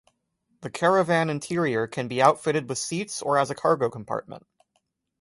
[0.61, 4.47] The Caravan interior can be outfitted with seats or as a cargo compartment.